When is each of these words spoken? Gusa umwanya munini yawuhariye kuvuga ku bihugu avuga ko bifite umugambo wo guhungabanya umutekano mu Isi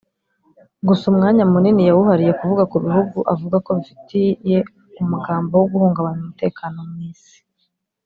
Gusa 0.87 1.03
umwanya 1.11 1.43
munini 1.51 1.81
yawuhariye 1.87 2.33
kuvuga 2.39 2.63
ku 2.71 2.77
bihugu 2.85 3.17
avuga 3.33 3.55
ko 3.65 3.69
bifite 3.77 4.19
umugambo 5.03 5.53
wo 5.57 5.67
guhungabanya 5.71 6.21
umutekano 6.23 6.79
mu 6.91 6.99
Isi 7.11 7.37